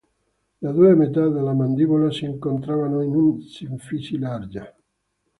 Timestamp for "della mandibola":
1.29-2.09